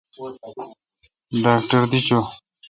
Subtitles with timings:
[1.43, 2.19] ڈاکٹر دی چو۔